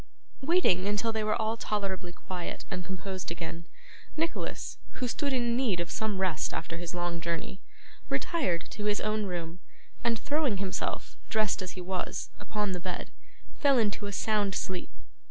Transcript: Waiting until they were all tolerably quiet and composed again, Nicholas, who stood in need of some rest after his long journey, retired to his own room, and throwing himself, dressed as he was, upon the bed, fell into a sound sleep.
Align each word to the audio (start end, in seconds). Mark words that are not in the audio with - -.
Waiting 0.41 0.87
until 0.87 1.11
they 1.11 1.23
were 1.23 1.39
all 1.39 1.55
tolerably 1.55 2.11
quiet 2.11 2.65
and 2.71 2.83
composed 2.83 3.29
again, 3.29 3.65
Nicholas, 4.17 4.79
who 4.93 5.07
stood 5.07 5.31
in 5.31 5.55
need 5.55 5.79
of 5.79 5.91
some 5.91 6.19
rest 6.19 6.55
after 6.55 6.77
his 6.77 6.95
long 6.95 7.21
journey, 7.21 7.61
retired 8.09 8.65
to 8.71 8.85
his 8.85 8.99
own 8.99 9.27
room, 9.27 9.59
and 10.03 10.17
throwing 10.17 10.57
himself, 10.57 11.17
dressed 11.29 11.61
as 11.61 11.73
he 11.73 11.81
was, 11.81 12.31
upon 12.39 12.71
the 12.71 12.79
bed, 12.79 13.11
fell 13.59 13.77
into 13.77 14.07
a 14.07 14.11
sound 14.11 14.55
sleep. 14.55 14.89